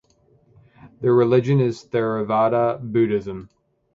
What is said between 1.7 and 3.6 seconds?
Theravada Buddhism.